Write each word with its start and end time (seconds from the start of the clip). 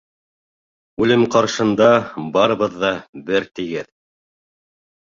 Үлем 1.05 1.25
ҡаршында 1.35 1.91
барыбыҙ 2.39 2.81
ҙа 2.87 2.93
бер 3.31 3.49
тигеҙ. 3.61 3.95